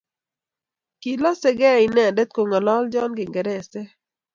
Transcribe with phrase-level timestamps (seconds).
[1.01, 3.87] Kilosei gei inende koong'olonchon kiingeresek